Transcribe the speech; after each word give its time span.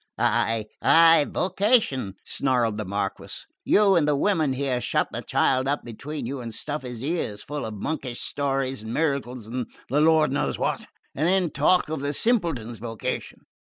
"Ay, 0.17 0.65
ay! 0.81 1.27
vocation," 1.29 2.15
snarled 2.25 2.75
the 2.75 2.85
Marquess. 2.85 3.45
"You 3.63 3.95
and 3.95 4.07
the 4.07 4.15
women 4.15 4.53
here 4.53 4.81
shut 4.81 5.09
the 5.11 5.21
child 5.21 5.67
up 5.67 5.83
between 5.83 6.25
you 6.25 6.41
and 6.41 6.51
stuff 6.51 6.81
his 6.81 7.03
ears 7.03 7.43
full 7.43 7.67
of 7.67 7.75
monkish 7.75 8.19
stories 8.19 8.81
and 8.81 8.95
miracles 8.95 9.45
and 9.45 9.67
the 9.89 10.01
Lord 10.01 10.31
knows 10.31 10.57
what, 10.57 10.87
and 11.13 11.27
then 11.27 11.51
talk 11.51 11.87
of 11.87 11.99
the 11.99 12.13
simpleton's 12.13 12.79
vocation. 12.79 13.41